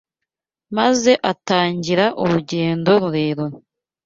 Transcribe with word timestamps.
maze 0.77 1.11
atangira 1.31 2.05
urugendo 2.21 2.91
rurerure 3.01 3.55